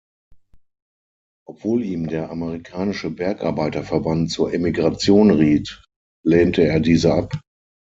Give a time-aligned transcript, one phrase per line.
[1.47, 5.83] Obwohl ihm der amerikanische Bergarbeiterverband zur Emigration riet,
[6.25, 7.39] lehnte er diese ab.